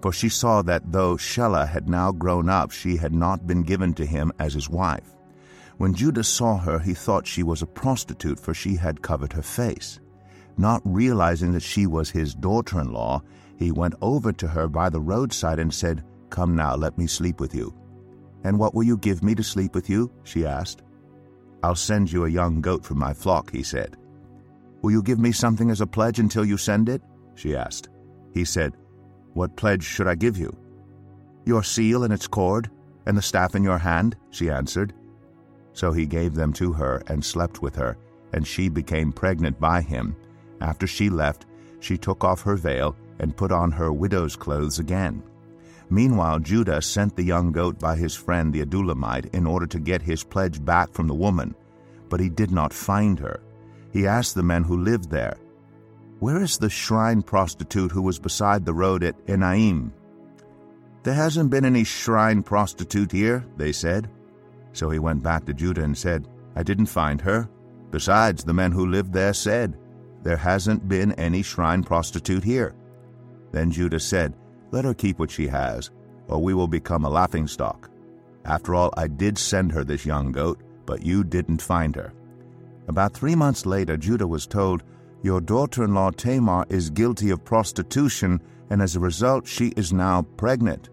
for 0.00 0.12
she 0.12 0.28
saw 0.28 0.62
that 0.62 0.92
though 0.92 1.16
Shelah 1.16 1.68
had 1.68 1.88
now 1.88 2.12
grown 2.12 2.48
up, 2.48 2.70
she 2.70 2.96
had 2.96 3.12
not 3.12 3.46
been 3.46 3.62
given 3.62 3.94
to 3.94 4.06
him 4.06 4.32
as 4.38 4.54
his 4.54 4.68
wife. 4.68 5.14
When 5.78 5.94
Judah 5.94 6.24
saw 6.24 6.58
her, 6.58 6.78
he 6.78 6.94
thought 6.94 7.26
she 7.26 7.42
was 7.42 7.62
a 7.62 7.66
prostitute, 7.66 8.38
for 8.38 8.54
she 8.54 8.74
had 8.76 9.02
covered 9.02 9.32
her 9.32 9.42
face. 9.42 10.00
Not 10.56 10.82
realizing 10.84 11.52
that 11.52 11.62
she 11.62 11.86
was 11.86 12.10
his 12.10 12.34
daughter-in-law, 12.34 13.22
he 13.56 13.70
went 13.72 13.94
over 14.02 14.32
to 14.32 14.48
her 14.48 14.68
by 14.68 14.88
the 14.88 15.00
roadside 15.00 15.58
and 15.58 15.72
said, 15.72 16.04
Come 16.30 16.54
now, 16.54 16.76
let 16.76 16.98
me 16.98 17.06
sleep 17.06 17.40
with 17.40 17.54
you. 17.54 17.74
And 18.44 18.58
what 18.58 18.74
will 18.74 18.84
you 18.84 18.96
give 18.96 19.22
me 19.22 19.34
to 19.34 19.42
sleep 19.42 19.74
with 19.74 19.88
you? 19.88 20.10
she 20.24 20.44
asked. 20.44 20.82
I'll 21.62 21.74
send 21.74 22.10
you 22.12 22.24
a 22.24 22.30
young 22.30 22.60
goat 22.60 22.84
from 22.84 22.98
my 22.98 23.12
flock, 23.12 23.50
he 23.50 23.62
said. 23.62 23.96
Will 24.82 24.92
you 24.92 25.02
give 25.02 25.18
me 25.18 25.32
something 25.32 25.70
as 25.70 25.80
a 25.80 25.86
pledge 25.86 26.20
until 26.20 26.44
you 26.44 26.56
send 26.56 26.88
it? 26.88 27.02
she 27.34 27.56
asked. 27.56 27.88
He 28.32 28.44
said, 28.44 28.74
what 29.38 29.54
pledge 29.54 29.84
should 29.84 30.08
I 30.08 30.16
give 30.16 30.36
you? 30.36 30.52
Your 31.44 31.62
seal 31.62 32.02
and 32.02 32.12
its 32.12 32.26
cord, 32.26 32.68
and 33.06 33.16
the 33.16 33.22
staff 33.22 33.54
in 33.54 33.62
your 33.62 33.78
hand, 33.78 34.16
she 34.30 34.50
answered. 34.50 34.92
So 35.74 35.92
he 35.92 36.06
gave 36.06 36.34
them 36.34 36.52
to 36.54 36.72
her 36.72 37.04
and 37.06 37.24
slept 37.24 37.62
with 37.62 37.76
her, 37.76 37.96
and 38.32 38.44
she 38.44 38.68
became 38.68 39.12
pregnant 39.12 39.60
by 39.60 39.80
him. 39.80 40.16
After 40.60 40.88
she 40.88 41.08
left, 41.08 41.46
she 41.78 41.96
took 41.96 42.24
off 42.24 42.42
her 42.42 42.56
veil 42.56 42.96
and 43.20 43.36
put 43.36 43.52
on 43.52 43.70
her 43.70 43.92
widow's 43.92 44.34
clothes 44.34 44.80
again. 44.80 45.22
Meanwhile, 45.88 46.40
Judah 46.40 46.82
sent 46.82 47.14
the 47.14 47.22
young 47.22 47.52
goat 47.52 47.78
by 47.78 47.94
his 47.94 48.16
friend 48.16 48.52
the 48.52 48.64
Adullamite 48.64 49.32
in 49.32 49.46
order 49.46 49.68
to 49.68 49.78
get 49.78 50.02
his 50.02 50.24
pledge 50.24 50.62
back 50.64 50.92
from 50.92 51.06
the 51.06 51.14
woman, 51.14 51.54
but 52.08 52.18
he 52.18 52.28
did 52.28 52.50
not 52.50 52.72
find 52.72 53.20
her. 53.20 53.40
He 53.92 54.04
asked 54.04 54.34
the 54.34 54.42
men 54.42 54.64
who 54.64 54.82
lived 54.82 55.10
there, 55.10 55.38
where 56.20 56.42
is 56.42 56.58
the 56.58 56.70
shrine 56.70 57.22
prostitute 57.22 57.92
who 57.92 58.02
was 58.02 58.18
beside 58.18 58.64
the 58.64 58.74
road 58.74 59.04
at 59.04 59.26
Enaim? 59.26 59.92
There 61.04 61.14
hasn't 61.14 61.50
been 61.50 61.64
any 61.64 61.84
shrine 61.84 62.42
prostitute 62.42 63.12
here, 63.12 63.44
they 63.56 63.72
said. 63.72 64.10
So 64.72 64.90
he 64.90 64.98
went 64.98 65.22
back 65.22 65.44
to 65.46 65.54
Judah 65.54 65.84
and 65.84 65.96
said, 65.96 66.26
I 66.56 66.62
didn't 66.62 66.86
find 66.86 67.20
her. 67.20 67.48
Besides, 67.90 68.44
the 68.44 68.52
men 68.52 68.72
who 68.72 68.86
lived 68.86 69.12
there 69.12 69.32
said, 69.32 69.78
There 70.22 70.36
hasn't 70.36 70.88
been 70.88 71.12
any 71.12 71.42
shrine 71.42 71.82
prostitute 71.82 72.44
here. 72.44 72.74
Then 73.52 73.70
Judah 73.70 74.00
said, 74.00 74.34
Let 74.72 74.84
her 74.84 74.94
keep 74.94 75.18
what 75.18 75.30
she 75.30 75.46
has, 75.46 75.90
or 76.26 76.42
we 76.42 76.52
will 76.52 76.68
become 76.68 77.04
a 77.04 77.10
laughingstock. 77.10 77.90
After 78.44 78.74
all, 78.74 78.92
I 78.96 79.06
did 79.06 79.38
send 79.38 79.72
her 79.72 79.84
this 79.84 80.04
young 80.04 80.32
goat, 80.32 80.60
but 80.84 81.04
you 81.04 81.22
didn't 81.22 81.62
find 81.62 81.94
her. 81.94 82.12
About 82.88 83.14
three 83.14 83.34
months 83.34 83.66
later, 83.66 83.96
Judah 83.96 84.26
was 84.26 84.46
told, 84.46 84.82
your 85.22 85.40
daughter-in-law 85.40 86.12
Tamar 86.12 86.64
is 86.68 86.90
guilty 86.90 87.30
of 87.30 87.44
prostitution, 87.44 88.40
and 88.70 88.80
as 88.80 88.96
a 88.96 89.00
result 89.00 89.46
she 89.46 89.68
is 89.76 89.92
now 89.92 90.22
pregnant. 90.36 90.90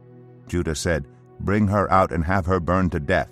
Judah 0.47 0.75
said, 0.75 1.05
Bring 1.41 1.67
her 1.67 1.91
out 1.91 2.11
and 2.11 2.23
have 2.23 2.45
her 2.45 2.59
burned 2.59 2.91
to 2.93 2.99
death. 2.99 3.29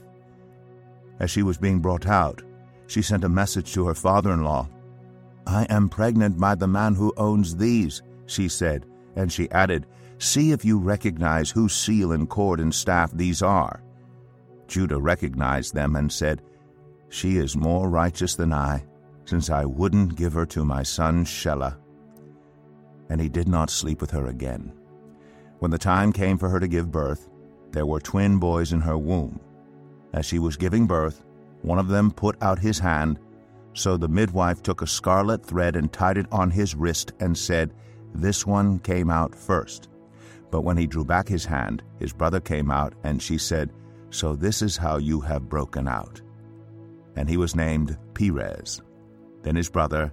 As 1.19 1.31
she 1.31 1.43
was 1.43 1.57
being 1.57 1.79
brought 1.79 2.05
out, 2.05 2.41
she 2.87 3.01
sent 3.01 3.23
a 3.23 3.29
message 3.29 3.73
to 3.73 3.87
her 3.87 3.95
father-in-law. 3.95 4.67
I 5.47 5.65
am 5.69 5.89
pregnant 5.89 6.39
by 6.39 6.55
the 6.55 6.67
man 6.67 6.95
who 6.95 7.13
owns 7.17 7.55
these, 7.55 8.01
she 8.25 8.47
said, 8.47 8.85
and 9.15 9.31
she 9.31 9.49
added, 9.51 9.85
See 10.19 10.51
if 10.51 10.63
you 10.63 10.79
recognize 10.79 11.49
whose 11.49 11.73
seal 11.73 12.11
and 12.11 12.29
cord 12.29 12.59
and 12.59 12.73
staff 12.73 13.11
these 13.13 13.41
are. 13.41 13.81
Judah 14.67 14.99
recognized 14.99 15.73
them 15.73 15.95
and 15.95 16.11
said, 16.11 16.41
She 17.09 17.37
is 17.37 17.57
more 17.57 17.89
righteous 17.89 18.35
than 18.35 18.53
I, 18.53 18.85
since 19.25 19.49
I 19.49 19.65
wouldn't 19.65 20.15
give 20.15 20.33
her 20.33 20.45
to 20.47 20.65
my 20.65 20.83
son 20.83 21.25
Shelah. 21.25 21.77
And 23.09 23.21
he 23.21 23.29
did 23.29 23.47
not 23.47 23.69
sleep 23.69 24.01
with 24.01 24.11
her 24.11 24.27
again. 24.27 24.73
When 25.59 25.71
the 25.71 25.77
time 25.77 26.11
came 26.11 26.37
for 26.37 26.49
her 26.49 26.59
to 26.59 26.67
give 26.67 26.91
birth, 26.91 27.29
there 27.71 27.85
were 27.85 27.99
twin 27.99 28.37
boys 28.37 28.73
in 28.73 28.81
her 28.81 28.97
womb. 28.97 29.39
As 30.13 30.25
she 30.25 30.39
was 30.39 30.57
giving 30.57 30.85
birth, 30.85 31.23
one 31.61 31.79
of 31.79 31.87
them 31.87 32.11
put 32.11 32.41
out 32.41 32.59
his 32.59 32.79
hand. 32.79 33.19
So 33.73 33.97
the 33.97 34.07
midwife 34.07 34.61
took 34.61 34.81
a 34.81 34.87
scarlet 34.87 35.45
thread 35.45 35.75
and 35.75 35.91
tied 35.91 36.17
it 36.17 36.27
on 36.31 36.51
his 36.51 36.75
wrist 36.75 37.13
and 37.19 37.35
said, 37.35 37.73
This 38.13 38.45
one 38.45 38.79
came 38.79 39.09
out 39.09 39.33
first. 39.33 39.89
But 40.51 40.61
when 40.61 40.77
he 40.77 40.85
drew 40.85 41.03
back 41.03 41.27
his 41.27 41.45
hand, 41.45 41.81
his 41.97 42.13
brother 42.13 42.39
came 42.39 42.69
out, 42.69 42.93
and 43.03 43.19
she 43.19 43.39
said, 43.39 43.71
So 44.11 44.35
this 44.35 44.61
is 44.61 44.77
how 44.77 44.97
you 44.97 45.19
have 45.21 45.49
broken 45.49 45.87
out. 45.87 46.21
And 47.15 47.27
he 47.27 47.37
was 47.37 47.55
named 47.55 47.97
Perez. 48.13 48.81
Then 49.43 49.55
his 49.55 49.69
brother, 49.69 50.11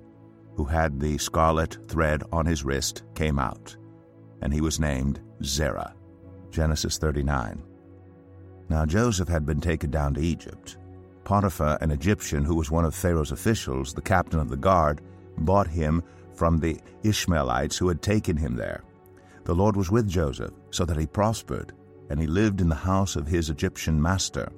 who 0.57 0.65
had 0.65 1.01
the 1.01 1.17
scarlet 1.19 1.79
thread 1.89 2.23
on 2.33 2.45
his 2.45 2.65
wrist, 2.65 3.05
came 3.15 3.39
out, 3.39 3.77
and 4.43 4.53
he 4.53 4.61
was 4.61 4.79
named 4.79 5.21
Zerah. 5.43 5.95
Genesis 6.51 6.99
39. 6.99 7.63
Now 8.69 8.85
Joseph 8.85 9.29
had 9.29 9.47
been 9.47 9.61
taken 9.61 9.91
down 9.91 10.15
to 10.15 10.21
Egypt. 10.21 10.77
Potiphar, 11.25 11.79
an 11.81 11.91
Egyptian 11.91 12.45
who 12.45 12.57
was 12.57 12.71
one 12.71 12.85
of 12.85 12.95
Pharaoh's 12.95 13.33
officials, 13.33 13.95
the 13.95 14.03
captain 14.03 14.41
of 14.41 14.49
the 14.49 14.57
guard, 14.57 15.01
bought 15.39 15.69
him 15.69 16.03
from 16.35 16.59
the 16.59 16.81
Ishmaelites 17.03 17.77
who 17.77 17.89
had 17.89 18.03
taken 18.03 18.37
him 18.37 18.57
there. 18.57 18.83
The 19.45 19.55
Lord 19.55 19.77
was 19.77 19.91
with 19.91 20.09
Joseph, 20.09 20.53
so 20.71 20.85
that 20.85 20.97
he 20.97 21.07
prospered, 21.07 21.73
and 22.09 22.21
he 22.21 22.27
lived 22.27 22.61
in 22.61 22.69
the 22.69 22.75
house 22.75 23.17
of 23.17 23.27
his 23.27 23.51
Egyptian 23.51 24.01
master. 24.01 24.51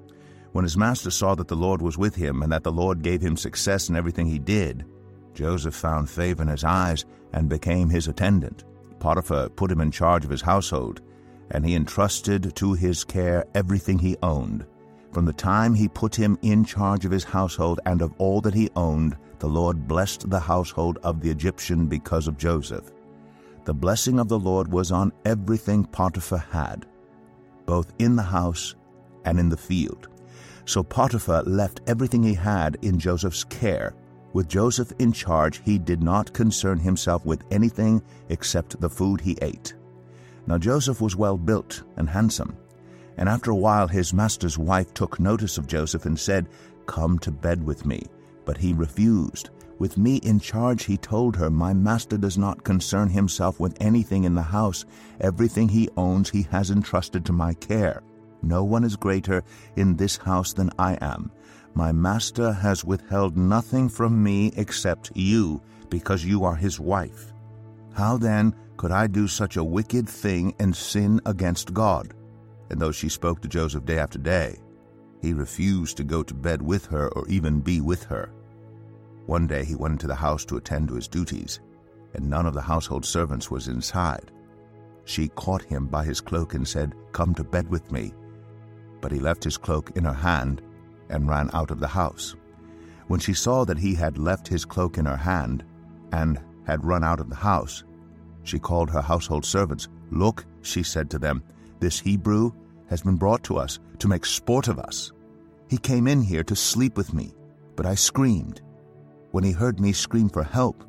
When 0.53 0.65
his 0.65 0.77
master 0.77 1.11
saw 1.11 1.35
that 1.35 1.49
the 1.49 1.57
Lord 1.57 1.81
was 1.81 1.97
with 1.97 2.15
him, 2.15 2.43
and 2.43 2.53
that 2.53 2.63
the 2.63 2.73
Lord 2.73 3.03
gave 3.03 3.21
him 3.23 3.37
success 3.37 3.89
in 3.89 3.97
everything 3.97 4.27
he 4.27 4.39
did, 4.39 4.85
Joseph 5.35 5.75
found 5.75 6.11
favor 6.11 6.43
in 6.43 6.49
his 6.49 6.65
eyes 6.65 7.07
and 7.33 7.49
became 7.49 7.89
his 7.89 8.07
attendant. 8.07 8.65
Potiphar 8.99 9.49
put 9.49 9.71
him 9.71 9.81
in 9.81 9.91
charge 9.91 10.25
of 10.25 10.31
his 10.31 10.43
household, 10.43 11.01
and 11.51 11.65
he 11.65 11.75
entrusted 11.75 12.55
to 12.57 12.75
his 12.75 13.03
care 13.03 13.45
everything 13.55 13.99
he 13.99 14.17
owned. 14.23 14.67
From 15.13 15.25
the 15.25 15.33
time 15.33 15.75
he 15.75 15.89
put 15.89 16.15
him 16.15 16.39
in 16.43 16.65
charge 16.65 17.05
of 17.05 17.13
his 17.13 17.25
household 17.25 17.81
and 17.85 18.01
of 18.01 18.15
all 18.19 18.41
that 18.43 18.55
he 18.55 18.71
owned, 18.77 19.17
the 19.41 19.49
Lord 19.49 19.89
blessed 19.89 20.31
the 20.31 20.41
household 20.41 20.99
of 21.03 21.21
the 21.21 21.31
Egyptian 21.31 21.87
because 21.87 22.29
of 22.29 22.39
Joseph. 22.39 22.93
The 23.65 23.75
blessing 23.75 24.19
of 24.19 24.29
the 24.29 24.39
Lord 24.39 24.73
was 24.73 24.93
on 24.93 25.13
everything 25.25 25.85
Potiphar 25.85 26.39
had, 26.39 26.87
both 27.67 27.93
in 27.99 28.17
the 28.17 28.23
house 28.23 28.75
and 29.25 29.39
in 29.39 29.49
the 29.49 29.57
field. 29.57 30.09
So 30.65 30.83
Potiphar 30.83 31.43
left 31.43 31.81
everything 31.87 32.23
he 32.23 32.35
had 32.35 32.79
in 32.83 32.99
Joseph's 32.99 33.45
care. 33.45 33.95
With 34.33 34.49
Joseph 34.49 34.93
in 34.99 35.13
charge, 35.13 35.61
he 35.65 35.79
did 35.79 36.03
not 36.03 36.33
concern 36.33 36.79
himself 36.79 37.25
with 37.27 37.45
anything 37.51 38.03
except 38.29 38.81
the 38.81 38.89
food 38.89 39.21
he 39.21 39.37
ate. 39.43 39.75
Now 40.47 40.59
Joseph 40.59 41.01
was 41.01 41.17
well 41.17 41.37
built 41.37 41.83
and 41.97 42.09
handsome. 42.09 42.57
And 43.19 43.29
after 43.29 43.51
a 43.51 43.57
while 43.57 43.89
his 43.89 44.15
master's 44.15 44.57
wife 44.57 44.95
took 44.95 45.21
notice 45.21 45.59
of 45.59 45.67
Joseph 45.67 46.07
and 46.07 46.19
said, 46.19 46.49
Come 46.87 47.19
to 47.21 47.31
bed 47.31 47.65
with 47.65 47.85
me. 47.85 48.03
But 48.45 48.57
he 48.57 48.73
refused. 48.73 49.51
With 49.79 49.99
me 49.99 50.17
in 50.17 50.41
charge, 50.41 50.85
he 50.85 50.97
told 50.97 51.37
her, 51.37 51.51
My 51.51 51.75
master 51.75 52.17
does 52.17 52.39
not 52.39 52.65
concern 52.65 53.09
himself 53.09 53.61
with 53.61 53.77
anything 53.81 54.25
in 54.25 54.35
the 54.35 54.43
house. 54.43 54.85
Everything 55.21 55.69
he 55.69 55.89
owns 55.97 56.31
he 56.31 56.43
has 56.51 56.71
entrusted 56.71 57.25
to 57.27 57.33
my 57.33 57.55
care. 57.55 58.03
No 58.43 58.65
one 58.65 58.83
is 58.83 58.97
greater 58.97 59.45
in 59.77 59.97
this 59.97 60.17
house 60.17 60.53
than 60.53 60.71
I 60.79 60.99
am. 61.01 61.31
My 61.75 61.93
master 61.93 62.53
has 62.53 62.85
withheld 62.85 63.37
nothing 63.37 63.89
from 63.89 64.23
me 64.23 64.53
except 64.57 65.13
you, 65.15 65.63
because 65.89 66.25
you 66.25 66.45
are 66.45 66.57
his 66.57 66.81
wife. 66.81 67.33
How 67.95 68.17
then 68.17 68.55
could 68.77 68.91
I 68.91 69.07
do 69.07 69.29
such 69.29 69.57
a 69.57 69.65
wicked 69.65 70.09
thing 70.09 70.55
and 70.59 70.75
sin 70.75 71.21
against 71.25 71.73
God? 71.73 72.15
And 72.71 72.81
though 72.81 72.93
she 72.93 73.09
spoke 73.09 73.41
to 73.43 73.49
Joseph 73.49 73.85
day 73.85 73.99
after 73.99 74.19
day, 74.19 74.59
he 75.21 75.33
refused 75.33 75.97
to 75.99 76.05
go 76.05 76.23
to 76.23 76.35
bed 76.35 76.61
with 76.61 76.87
her 76.87 77.09
or 77.11 77.29
even 77.29 77.61
be 77.61 77.81
with 77.81 78.03
her. 78.05 78.33
One 79.27 79.47
day 79.47 79.65
he 79.65 79.77
went 79.77 79.93
into 79.93 80.09
the 80.09 80.15
house 80.15 80.45
to 80.47 80.57
attend 80.57 80.89
to 80.89 80.95
his 80.95 81.07
duties, 81.07 81.61
and 82.15 82.29
none 82.29 82.47
of 82.47 82.55
the 82.55 82.61
household 82.61 83.05
servants 83.05 83.51
was 83.51 83.69
inside. 83.69 84.33
She 85.05 85.29
caught 85.29 85.63
him 85.63 85.87
by 85.87 86.05
his 86.05 86.21
cloak 86.21 86.55
and 86.55 86.67
said, 86.67 86.95
Come 87.13 87.35
to 87.35 87.45
bed 87.45 87.69
with 87.69 87.93
me 87.93 88.13
but 89.03 89.13
he 89.13 89.21
left 89.21 89.45
his 89.45 89.59
cloak 89.59 89.91
in 89.95 90.05
her 90.05 90.15
hand 90.15 90.63
and 91.11 91.29
ran 91.29 91.51
out 91.53 91.71
of 91.71 91.81
the 91.81 91.89
house. 91.89 92.35
When 93.09 93.21
she 93.21 93.35
saw 93.35 93.67
that 93.67 93.79
he 93.79 93.95
had 93.95 94.17
left 94.17 94.49
his 94.49 94.65
cloak 94.65 94.97
in 94.97 95.05
her 95.05 95.17
hand 95.17 95.65
and 96.13 96.41
had 96.67 96.87
run 96.87 97.05
out 97.05 97.21
of 97.21 97.29
the 97.29 97.37
house, 97.37 97.85
she 98.45 98.59
called 98.59 98.89
her 98.89 99.03
household 99.03 99.45
servants. 99.45 99.89
Look, 100.11 100.47
she 100.63 100.83
said 100.83 101.11
to 101.11 101.19
them, 101.19 101.43
this 101.81 102.01
Hebrew 102.01 102.53
has 102.89 103.03
been 103.03 103.17
brought 103.17 103.43
to 103.45 103.59
us 103.59 103.81
to 103.99 104.09
make 104.09 104.25
sport 104.25 104.69
of 104.69 104.79
us. 104.79 105.13
He 105.69 105.79
came 105.79 106.07
in 106.07 106.23
here 106.23 106.45
to 106.45 106.57
sleep 106.57 106.97
with 106.97 107.13
me, 107.13 107.35
but 107.77 107.87
I 107.87 107.95
screamed. 107.95 108.63
When 109.33 109.45
he 109.45 109.53
heard 109.53 109.81
me 109.81 109.93
scream 109.93 110.29
for 110.29 110.45
help, 110.45 110.85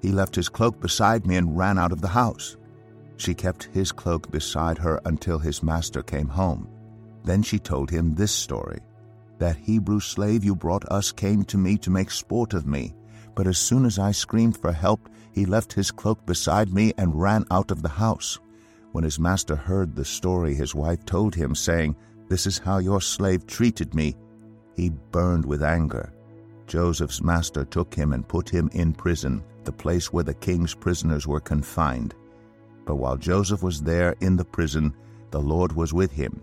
he 0.00 0.12
left 0.12 0.34
his 0.34 0.48
cloak 0.48 0.80
beside 0.80 1.26
me 1.26 1.36
and 1.36 1.58
ran 1.58 1.78
out 1.78 1.92
of 1.92 2.00
the 2.00 2.08
house. 2.08 2.56
She 3.16 3.34
kept 3.34 3.64
his 3.64 3.90
cloak 3.90 4.30
beside 4.30 4.78
her 4.78 5.00
until 5.04 5.38
his 5.38 5.62
master 5.62 6.02
came 6.02 6.28
home. 6.28 6.68
Then 7.28 7.42
she 7.42 7.58
told 7.58 7.90
him 7.90 8.14
this 8.14 8.32
story 8.32 8.78
That 9.36 9.58
Hebrew 9.58 10.00
slave 10.00 10.44
you 10.44 10.56
brought 10.56 10.90
us 10.90 11.12
came 11.12 11.44
to 11.44 11.58
me 11.58 11.76
to 11.76 11.90
make 11.90 12.10
sport 12.10 12.54
of 12.54 12.66
me. 12.66 12.94
But 13.34 13.46
as 13.46 13.58
soon 13.58 13.84
as 13.84 13.98
I 13.98 14.12
screamed 14.12 14.56
for 14.56 14.72
help, 14.72 15.10
he 15.32 15.44
left 15.44 15.74
his 15.74 15.90
cloak 15.90 16.24
beside 16.24 16.72
me 16.72 16.94
and 16.96 17.20
ran 17.20 17.44
out 17.50 17.70
of 17.70 17.82
the 17.82 17.88
house. 17.90 18.38
When 18.92 19.04
his 19.04 19.18
master 19.18 19.56
heard 19.56 19.94
the 19.94 20.06
story, 20.06 20.54
his 20.54 20.74
wife 20.74 21.04
told 21.04 21.34
him, 21.34 21.54
saying, 21.54 21.96
This 22.30 22.46
is 22.46 22.56
how 22.56 22.78
your 22.78 23.02
slave 23.02 23.46
treated 23.46 23.94
me. 23.94 24.16
He 24.74 24.88
burned 24.88 25.44
with 25.44 25.62
anger. 25.62 26.14
Joseph's 26.66 27.20
master 27.20 27.66
took 27.66 27.94
him 27.94 28.14
and 28.14 28.26
put 28.26 28.48
him 28.48 28.70
in 28.72 28.94
prison, 28.94 29.44
the 29.64 29.72
place 29.84 30.10
where 30.14 30.24
the 30.24 30.32
king's 30.32 30.74
prisoners 30.74 31.26
were 31.26 31.40
confined. 31.40 32.14
But 32.86 32.96
while 32.96 33.18
Joseph 33.18 33.62
was 33.62 33.82
there 33.82 34.16
in 34.22 34.36
the 34.36 34.46
prison, 34.46 34.94
the 35.30 35.42
Lord 35.42 35.72
was 35.72 35.92
with 35.92 36.10
him 36.10 36.42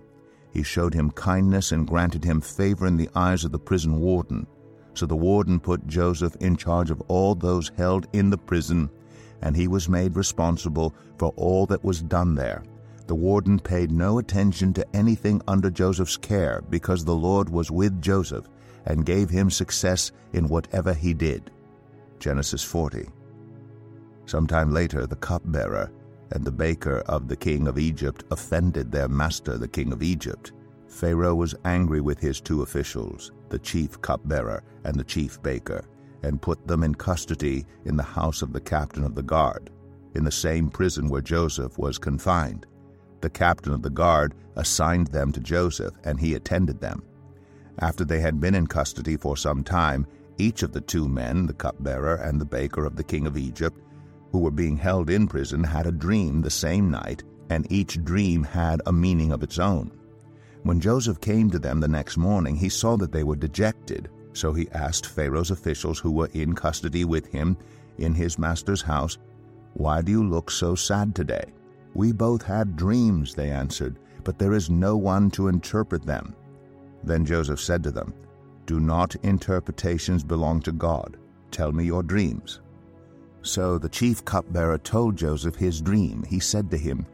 he 0.55 0.63
showed 0.63 0.93
him 0.93 1.11
kindness 1.11 1.73
and 1.73 1.85
granted 1.85 2.23
him 2.23 2.39
favor 2.39 2.87
in 2.87 2.95
the 2.95 3.09
eyes 3.13 3.43
of 3.43 3.51
the 3.51 3.59
prison 3.59 3.99
warden. 3.99 4.47
So 4.93 5.05
the 5.05 5.13
warden 5.13 5.59
put 5.59 5.85
Joseph 5.85 6.37
in 6.37 6.55
charge 6.55 6.89
of 6.89 7.01
all 7.09 7.35
those 7.35 7.73
held 7.75 8.07
in 8.13 8.29
the 8.29 8.37
prison, 8.37 8.89
and 9.41 9.53
he 9.53 9.67
was 9.67 9.89
made 9.89 10.15
responsible 10.15 10.95
for 11.17 11.33
all 11.35 11.65
that 11.65 11.83
was 11.83 12.01
done 12.01 12.35
there. 12.35 12.63
The 13.07 13.15
warden 13.15 13.59
paid 13.59 13.91
no 13.91 14.17
attention 14.17 14.71
to 14.75 14.95
anything 14.95 15.41
under 15.45 15.69
Joseph's 15.69 16.15
care 16.15 16.63
because 16.69 17.03
the 17.03 17.13
Lord 17.13 17.49
was 17.49 17.69
with 17.69 18.01
Joseph 18.01 18.47
and 18.85 19.05
gave 19.05 19.29
him 19.29 19.49
success 19.49 20.13
in 20.31 20.47
whatever 20.47 20.93
he 20.93 21.13
did. 21.13 21.51
Genesis 22.19 22.63
40. 22.63 23.09
Sometime 24.25 24.71
later, 24.71 25.05
the 25.05 25.17
cupbearer 25.17 25.91
and 26.35 26.43
the 26.43 26.51
baker 26.51 26.97
of 27.07 27.29
the 27.29 27.35
king 27.35 27.65
of 27.65 27.79
Egypt 27.79 28.25
offended 28.29 28.91
their 28.91 29.07
master, 29.07 29.57
the 29.57 29.67
king 29.67 29.93
of 29.93 30.03
Egypt. 30.03 30.51
Pharaoh 30.89 31.33
was 31.33 31.55
angry 31.63 32.01
with 32.01 32.19
his 32.19 32.41
two 32.41 32.61
officials, 32.61 33.31
the 33.47 33.57
chief 33.57 34.01
cupbearer 34.01 34.61
and 34.83 34.99
the 34.99 35.03
chief 35.05 35.41
baker, 35.41 35.85
and 36.23 36.41
put 36.41 36.67
them 36.67 36.83
in 36.83 36.93
custody 36.93 37.65
in 37.85 37.95
the 37.95 38.03
house 38.03 38.41
of 38.41 38.51
the 38.51 38.59
captain 38.59 39.05
of 39.05 39.15
the 39.15 39.23
guard, 39.23 39.69
in 40.13 40.25
the 40.25 40.31
same 40.31 40.69
prison 40.69 41.07
where 41.07 41.21
Joseph 41.21 41.77
was 41.77 41.97
confined. 41.97 42.65
The 43.21 43.29
captain 43.29 43.71
of 43.71 43.81
the 43.81 43.89
guard 43.89 44.35
assigned 44.57 45.07
them 45.07 45.31
to 45.31 45.39
Joseph, 45.39 45.93
and 46.03 46.19
he 46.19 46.35
attended 46.35 46.81
them. 46.81 47.01
After 47.79 48.03
they 48.03 48.19
had 48.19 48.41
been 48.41 48.55
in 48.55 48.67
custody 48.67 49.15
for 49.15 49.37
some 49.37 49.63
time, 49.63 50.05
each 50.37 50.63
of 50.63 50.73
the 50.73 50.81
two 50.81 51.07
men, 51.07 51.45
the 51.45 51.53
cupbearer 51.53 52.15
and 52.15 52.41
the 52.41 52.45
baker 52.45 52.83
of 52.83 52.97
the 52.97 53.05
king 53.05 53.25
of 53.25 53.37
Egypt, 53.37 53.79
who 54.35 54.41
were 54.41 54.51
being 54.51 54.75
held 54.75 55.09
in 55.09 55.29
prison 55.29 55.63
had 55.63 55.87
a 55.87 55.91
dream 55.93 56.41
the 56.41 56.49
same 56.49 56.91
night, 56.91 57.23
and 57.49 57.71
each 57.71 58.03
dream 58.03 58.43
had 58.43 58.81
a 58.85 58.91
meaning 58.91 59.31
of 59.31 59.41
its 59.43 59.59
own. 59.59 59.89
When 60.63 60.81
Joseph 60.81 61.21
came 61.21 61.49
to 61.51 61.57
them 61.57 61.79
the 61.79 61.87
next 61.87 62.17
morning, 62.17 62.57
he 62.57 62.67
saw 62.67 62.97
that 62.97 63.13
they 63.13 63.23
were 63.23 63.37
dejected. 63.37 64.09
So 64.33 64.51
he 64.51 64.69
asked 64.71 65.05
Pharaoh's 65.05 65.51
officials 65.51 65.99
who 65.99 66.11
were 66.11 66.29
in 66.33 66.53
custody 66.53 67.05
with 67.05 67.27
him 67.27 67.55
in 67.97 68.13
his 68.13 68.37
master's 68.37 68.81
house, 68.81 69.17
Why 69.75 70.01
do 70.01 70.11
you 70.11 70.27
look 70.27 70.51
so 70.51 70.75
sad 70.75 71.15
today? 71.15 71.53
We 71.93 72.11
both 72.11 72.41
had 72.41 72.75
dreams, 72.75 73.35
they 73.35 73.51
answered, 73.51 73.99
but 74.25 74.37
there 74.37 74.51
is 74.51 74.69
no 74.69 74.97
one 74.97 75.31
to 75.31 75.47
interpret 75.47 76.05
them. 76.05 76.35
Then 77.05 77.23
Joseph 77.25 77.61
said 77.61 77.83
to 77.83 77.91
them, 77.91 78.13
Do 78.65 78.81
not 78.81 79.15
interpretations 79.23 80.25
belong 80.25 80.59
to 80.63 80.73
God? 80.73 81.15
Tell 81.51 81.71
me 81.71 81.85
your 81.85 82.03
dreams. 82.03 82.59
So 83.45 83.77
the 83.77 83.89
chief 83.89 84.25
cupbearer 84.25 84.79
told 84.79 85.15
Joseph 85.15 85.55
his 85.55 85.79
dream. 85.79 86.23
He 86.27 86.39
said 86.39 86.71
to 86.71 86.77
him, 86.77 87.05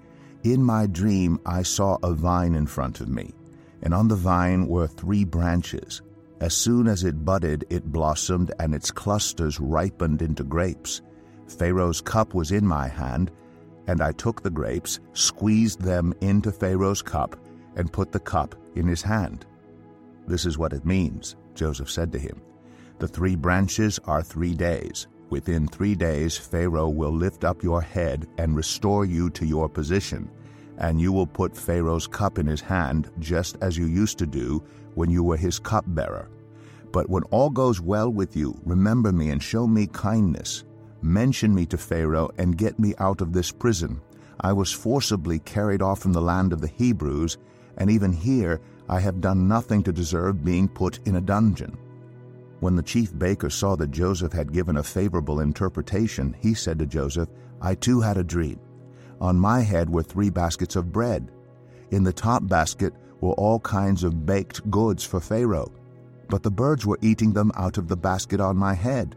In 0.44 0.64
my 0.64 0.88
dream 0.88 1.40
I 1.46 1.62
saw 1.62 1.98
a 2.02 2.14
vine 2.14 2.56
in 2.56 2.68
front 2.68 3.02
of 3.02 3.10
me, 3.10 3.34
and 3.84 3.94
on 3.94 4.08
the 4.08 4.16
vine 4.16 4.66
were 4.68 4.88
three 4.88 5.26
branches. 5.26 6.02
As 6.40 6.56
soon 6.56 6.88
as 6.88 7.04
it 7.04 7.26
budded, 7.26 7.66
it 7.70 7.92
blossomed, 7.92 8.54
and 8.60 8.74
its 8.74 8.92
clusters 8.92 9.60
ripened 9.60 10.22
into 10.22 10.46
grapes. 10.46 11.02
Pharaoh's 11.48 12.00
cup 12.00 12.34
was 12.34 12.54
in 12.54 12.66
my 12.66 12.88
hand, 12.88 13.30
and 13.88 14.02
I 14.02 14.14
took 14.14 14.42
the 14.42 14.50
grapes, 14.50 15.02
squeezed 15.12 15.82
them 15.82 16.14
into 16.22 16.52
Pharaoh's 16.52 17.02
cup, 17.02 17.36
and 17.76 17.92
put 17.92 18.14
the 18.14 18.22
cup 18.22 18.56
in 18.76 18.88
his 18.88 19.02
hand. 19.02 19.46
This 20.28 20.46
is 20.46 20.58
what 20.58 20.72
it 20.72 20.86
means, 20.86 21.36
Joseph 21.56 21.92
said 21.92 22.14
to 22.14 22.20
him. 22.20 22.42
The 23.00 23.08
three 23.08 23.36
branches 23.36 24.00
are 24.06 24.24
three 24.24 24.56
days. 24.56 25.08
Within 25.32 25.66
three 25.66 25.96
days, 25.96 26.38
Pharaoh 26.38 26.90
will 26.90 27.10
lift 27.10 27.46
up 27.46 27.64
your 27.64 27.82
head 27.82 28.28
and 28.38 28.54
restore 28.54 29.06
you 29.06 29.30
to 29.30 29.46
your 29.46 29.70
position, 29.70 30.30
and 30.78 31.00
you 31.00 31.14
will 31.14 31.26
put 31.26 31.56
Pharaoh's 31.56 32.06
cup 32.06 32.38
in 32.38 32.46
his 32.46 32.60
hand, 32.60 33.10
just 33.18 33.58
as 33.62 33.78
you 33.78 33.86
used 33.86 34.18
to 34.18 34.28
do 34.28 34.62
when 34.94 35.10
you 35.10 35.24
were 35.24 35.38
his 35.38 35.58
cupbearer. 35.58 36.30
But 36.92 37.10
when 37.10 37.24
all 37.32 37.50
goes 37.50 37.80
well 37.80 38.12
with 38.12 38.36
you, 38.36 38.60
remember 38.66 39.14
me 39.14 39.30
and 39.30 39.42
show 39.42 39.66
me 39.66 39.88
kindness. 39.88 40.66
Mention 41.02 41.56
me 41.56 41.66
to 41.68 41.78
Pharaoh 41.78 42.32
and 42.38 42.58
get 42.58 42.78
me 42.78 42.94
out 43.00 43.22
of 43.22 43.32
this 43.32 43.54
prison. 43.54 44.02
I 44.42 44.52
was 44.52 44.74
forcibly 44.74 45.40
carried 45.40 45.82
off 45.82 46.00
from 46.00 46.12
the 46.12 46.22
land 46.22 46.52
of 46.52 46.60
the 46.60 46.68
Hebrews, 46.68 47.38
and 47.78 47.90
even 47.90 48.12
here 48.12 48.60
I 48.90 49.00
have 49.00 49.22
done 49.22 49.48
nothing 49.48 49.82
to 49.84 49.94
deserve 49.94 50.44
being 50.44 50.68
put 50.68 51.00
in 51.06 51.16
a 51.16 51.22
dungeon. 51.22 51.78
When 52.62 52.76
the 52.76 52.84
chief 52.84 53.18
baker 53.18 53.50
saw 53.50 53.76
that 53.78 53.90
Joseph 53.90 54.34
had 54.34 54.54
given 54.54 54.78
a 54.78 54.84
favorable 54.84 55.40
interpretation, 55.40 56.36
he 56.40 56.54
said 56.54 56.78
to 56.78 56.86
Joseph, 56.86 57.28
I 57.60 57.74
too 57.74 58.02
had 58.02 58.18
a 58.18 58.24
dream. 58.24 58.60
On 59.20 59.36
my 59.36 59.62
head 59.62 59.90
were 59.90 60.04
three 60.04 60.30
baskets 60.30 60.76
of 60.76 60.92
bread. 60.92 61.32
In 61.90 62.04
the 62.04 62.14
top 62.14 62.48
basket 62.48 62.94
were 63.20 63.34
all 63.34 63.60
kinds 63.62 64.04
of 64.04 64.28
baked 64.28 64.70
goods 64.70 65.04
for 65.04 65.20
Pharaoh, 65.20 65.72
but 66.30 66.44
the 66.44 66.52
birds 66.52 66.86
were 66.86 67.00
eating 67.02 67.34
them 67.34 67.52
out 67.56 67.80
of 67.80 67.88
the 67.88 67.98
basket 67.98 68.40
on 68.40 68.58
my 68.58 68.76
head. 68.76 69.16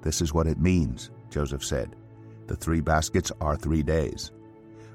This 0.00 0.22
is 0.22 0.32
what 0.32 0.46
it 0.46 0.58
means, 0.58 1.10
Joseph 1.28 1.62
said. 1.62 1.94
The 2.46 2.56
three 2.56 2.80
baskets 2.80 3.30
are 3.42 3.56
three 3.56 3.82
days. 3.82 4.32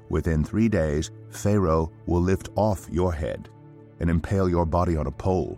Within 0.08 0.42
three 0.42 0.68
days, 0.68 1.12
Pharaoh 1.30 1.92
will 2.06 2.20
lift 2.20 2.48
off 2.56 2.88
your 2.90 3.12
head 3.12 3.48
and 4.00 4.10
impale 4.10 4.48
your 4.48 4.66
body 4.66 4.96
on 4.96 5.06
a 5.06 5.12
pole, 5.12 5.56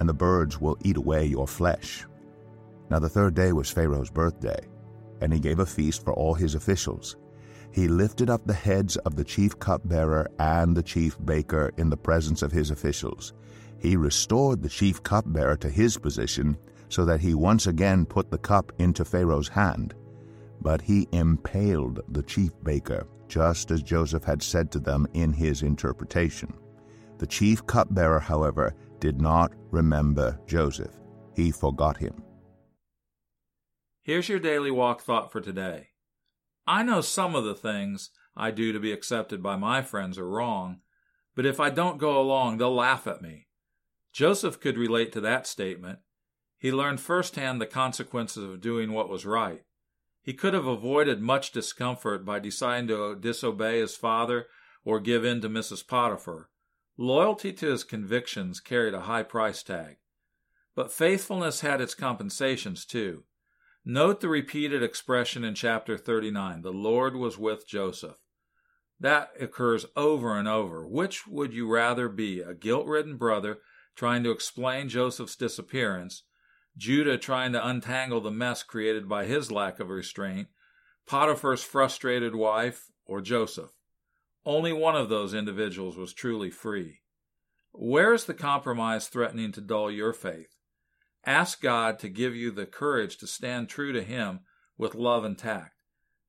and 0.00 0.08
the 0.08 0.14
birds 0.14 0.60
will 0.60 0.76
eat 0.82 0.96
away 0.96 1.24
your 1.26 1.46
flesh. 1.46 2.06
Now 2.90 2.98
the 2.98 3.08
third 3.08 3.34
day 3.34 3.52
was 3.52 3.70
Pharaoh's 3.70 4.10
birthday, 4.10 4.58
and 5.20 5.32
he 5.32 5.40
gave 5.40 5.58
a 5.58 5.66
feast 5.66 6.04
for 6.04 6.12
all 6.12 6.34
his 6.34 6.54
officials. 6.54 7.16
He 7.72 7.88
lifted 7.88 8.30
up 8.30 8.46
the 8.46 8.54
heads 8.54 8.96
of 8.98 9.16
the 9.16 9.24
chief 9.24 9.58
cupbearer 9.58 10.30
and 10.38 10.76
the 10.76 10.82
chief 10.82 11.16
baker 11.24 11.72
in 11.76 11.90
the 11.90 11.96
presence 11.96 12.42
of 12.42 12.52
his 12.52 12.70
officials. 12.70 13.34
He 13.78 13.96
restored 13.96 14.62
the 14.62 14.68
chief 14.68 15.02
cupbearer 15.02 15.56
to 15.58 15.68
his 15.68 15.98
position 15.98 16.56
so 16.88 17.04
that 17.04 17.20
he 17.20 17.34
once 17.34 17.66
again 17.66 18.06
put 18.06 18.30
the 18.30 18.38
cup 18.38 18.72
into 18.78 19.04
Pharaoh's 19.04 19.48
hand. 19.48 19.94
But 20.62 20.80
he 20.80 21.08
impaled 21.12 22.00
the 22.08 22.22
chief 22.22 22.52
baker, 22.62 23.06
just 23.28 23.70
as 23.70 23.82
Joseph 23.82 24.24
had 24.24 24.42
said 24.42 24.70
to 24.70 24.78
them 24.78 25.06
in 25.12 25.32
his 25.32 25.62
interpretation. 25.62 26.54
The 27.18 27.26
chief 27.26 27.66
cupbearer, 27.66 28.20
however, 28.20 28.74
did 29.00 29.20
not 29.20 29.52
remember 29.70 30.40
Joseph. 30.46 30.92
He 31.34 31.50
forgot 31.50 31.96
him. 31.96 32.22
Here's 34.02 34.28
your 34.28 34.38
daily 34.38 34.70
walk 34.70 35.02
thought 35.02 35.32
for 35.32 35.40
today. 35.40 35.88
I 36.66 36.82
know 36.82 37.00
some 37.00 37.34
of 37.34 37.44
the 37.44 37.54
things 37.54 38.10
I 38.36 38.50
do 38.50 38.72
to 38.72 38.80
be 38.80 38.92
accepted 38.92 39.42
by 39.42 39.56
my 39.56 39.82
friends 39.82 40.18
are 40.18 40.28
wrong, 40.28 40.80
but 41.34 41.46
if 41.46 41.60
I 41.60 41.70
don't 41.70 41.98
go 41.98 42.20
along, 42.20 42.58
they'll 42.58 42.74
laugh 42.74 43.06
at 43.06 43.22
me. 43.22 43.48
Joseph 44.12 44.60
could 44.60 44.78
relate 44.78 45.12
to 45.12 45.20
that 45.20 45.46
statement. 45.46 45.98
He 46.58 46.72
learned 46.72 47.00
firsthand 47.00 47.60
the 47.60 47.66
consequences 47.66 48.44
of 48.44 48.60
doing 48.60 48.92
what 48.92 49.10
was 49.10 49.26
right. 49.26 49.62
He 50.22 50.32
could 50.32 50.54
have 50.54 50.66
avoided 50.66 51.20
much 51.20 51.52
discomfort 51.52 52.24
by 52.24 52.38
deciding 52.38 52.88
to 52.88 53.14
disobey 53.14 53.80
his 53.80 53.94
father 53.94 54.46
or 54.84 54.98
give 55.00 55.24
in 55.24 55.40
to 55.42 55.48
Mrs. 55.48 55.86
Potiphar. 55.86 56.48
Loyalty 56.98 57.52
to 57.52 57.66
his 57.66 57.84
convictions 57.84 58.60
carried 58.60 58.94
a 58.94 59.02
high 59.02 59.22
price 59.22 59.62
tag. 59.62 59.96
But 60.74 60.92
faithfulness 60.92 61.60
had 61.60 61.80
its 61.80 61.94
compensations 61.94 62.84
too. 62.84 63.24
Note 63.84 64.20
the 64.20 64.28
repeated 64.28 64.82
expression 64.82 65.44
in 65.44 65.54
chapter 65.54 65.96
39 65.96 66.62
the 66.62 66.72
Lord 66.72 67.14
was 67.14 67.38
with 67.38 67.68
Joseph. 67.68 68.18
That 68.98 69.30
occurs 69.38 69.86
over 69.94 70.38
and 70.38 70.48
over. 70.48 70.86
Which 70.86 71.26
would 71.26 71.52
you 71.52 71.70
rather 71.70 72.08
be, 72.08 72.40
a 72.40 72.54
guilt 72.54 72.86
ridden 72.86 73.16
brother 73.16 73.58
trying 73.94 74.22
to 74.24 74.30
explain 74.30 74.88
Joseph's 74.88 75.36
disappearance, 75.36 76.22
Judah 76.76 77.16
trying 77.16 77.52
to 77.52 77.66
untangle 77.66 78.20
the 78.20 78.30
mess 78.30 78.62
created 78.62 79.08
by 79.08 79.24
his 79.24 79.52
lack 79.52 79.80
of 79.80 79.88
restraint, 79.88 80.48
Potiphar's 81.06 81.62
frustrated 81.62 82.34
wife, 82.34 82.90
or 83.04 83.20
Joseph? 83.20 83.75
Only 84.46 84.72
one 84.72 84.94
of 84.94 85.08
those 85.08 85.34
individuals 85.34 85.96
was 85.96 86.14
truly 86.14 86.50
free. 86.50 87.00
Where 87.72 88.14
is 88.14 88.24
the 88.24 88.32
compromise 88.32 89.08
threatening 89.08 89.50
to 89.52 89.60
dull 89.60 89.90
your 89.90 90.12
faith? 90.12 90.54
Ask 91.26 91.60
God 91.60 91.98
to 91.98 92.08
give 92.08 92.36
you 92.36 92.52
the 92.52 92.64
courage 92.64 93.18
to 93.18 93.26
stand 93.26 93.68
true 93.68 93.92
to 93.92 94.04
Him 94.04 94.40
with 94.78 94.94
love 94.94 95.24
and 95.24 95.36
tact. 95.36 95.74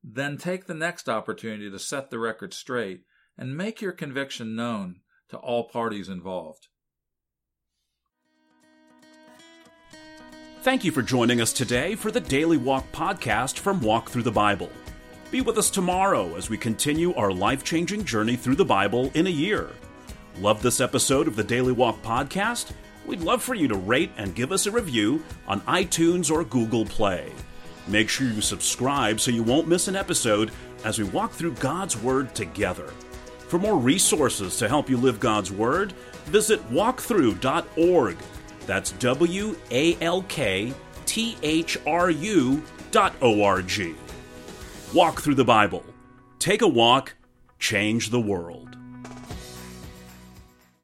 Then 0.03 0.38
take 0.38 0.65
the 0.65 0.73
next 0.73 1.08
opportunity 1.08 1.69
to 1.69 1.77
set 1.77 2.10
the 2.10 2.17
record 2.17 2.56
straight 2.56 3.01
and 3.38 3.56
make 3.56 3.82
your 3.82 3.91
conviction 3.91 4.56
known 4.56 5.01
to 5.30 5.38
all 5.38 5.69
parties 5.69 6.10
involved. 6.10 6.69
Thank 10.63 10.84
you 10.84 10.91
for 10.91 11.03
joining 11.03 11.39
us 11.39 11.53
today 11.53 11.93
for 11.93 12.10
the 12.10 12.19
Daily 12.19 12.58
Walk 12.58 12.91
podcast 12.91 13.60
from 13.60 13.80
Walk 13.80 14.10
Thru 14.10 14.23
the 14.23 14.32
Bible. 14.32 14.71
Be 15.29 15.41
with 15.41 15.57
us 15.57 15.69
tomorrow 15.69 16.35
as 16.35 16.49
we 16.49 16.57
continue 16.57 17.13
our 17.15 17.33
life 17.33 17.61
changing 17.61 18.05
journey 18.05 18.37
through 18.37 18.55
the 18.55 18.63
Bible 18.63 19.11
in 19.13 19.27
a 19.27 19.31
year. 19.31 19.69
Love 20.39 20.61
this 20.61 20.79
episode 20.79 21.27
of 21.27 21.35
the 21.35 21.43
Daily 21.43 21.73
Walk 21.73 22.01
podcast? 22.01 22.71
We'd 23.05 23.19
love 23.19 23.43
for 23.43 23.53
you 23.53 23.67
to 23.67 23.75
rate 23.75 24.11
and 24.15 24.33
give 24.33 24.53
us 24.53 24.67
a 24.67 24.71
review 24.71 25.21
on 25.45 25.59
iTunes 25.61 26.31
or 26.31 26.45
Google 26.45 26.85
Play. 26.85 27.33
Make 27.89 28.07
sure 28.07 28.27
you 28.27 28.39
subscribe 28.39 29.19
so 29.19 29.31
you 29.31 29.43
won't 29.43 29.67
miss 29.67 29.89
an 29.89 29.97
episode 29.97 30.51
as 30.85 30.97
we 30.97 31.03
walk 31.03 31.31
through 31.31 31.55
God's 31.55 31.97
Word 31.97 32.33
together. 32.33 32.87
For 33.49 33.59
more 33.59 33.77
resources 33.77 34.57
to 34.59 34.69
help 34.69 34.89
you 34.89 34.95
live 34.95 35.19
God's 35.19 35.51
Word, 35.51 35.91
visit 36.25 36.61
walkthru.org. 36.71 38.17
That's 38.65 38.91
W 38.93 39.57
A 39.71 39.97
L 40.01 40.21
K 40.23 40.73
T 41.05 41.35
H 41.43 41.77
R 41.85 42.09
U 42.11 42.63
dot 42.91 43.13
O 43.21 43.43
R 43.43 43.61
G. 43.61 43.93
Walk 44.93 45.21
through 45.21 45.36
the 45.36 45.43
Bible. 45.43 45.84
Take 46.39 46.62
a 46.62 46.67
walk, 46.67 47.13
change 47.60 48.10
the 48.10 48.21
world. 48.21 48.66